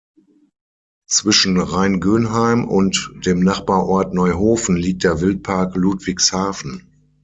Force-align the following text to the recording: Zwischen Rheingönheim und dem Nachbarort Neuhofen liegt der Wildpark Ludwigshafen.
Zwischen 1.05 1.59
Rheingönheim 1.59 2.67
und 2.67 3.11
dem 3.23 3.41
Nachbarort 3.41 4.15
Neuhofen 4.15 4.75
liegt 4.75 5.03
der 5.03 5.21
Wildpark 5.21 5.75
Ludwigshafen. 5.75 6.87